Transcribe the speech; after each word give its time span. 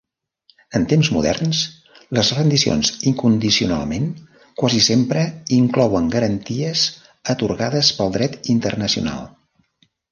En 0.77 0.85
temps 0.93 1.09
moderns, 1.17 1.59
les 2.19 2.31
rendicions 2.37 2.89
incondicionalment 3.11 4.09
quasi 4.63 4.83
sempre 4.89 5.29
inclouen 5.61 6.09
garanties 6.19 6.89
atorgades 7.37 7.95
pel 8.01 8.19
dret 8.21 8.45
internacional. 8.57 9.33